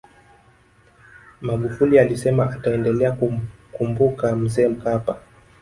[1.41, 5.17] magufuli alisema ataendelea kumkumbuka mzee mkapa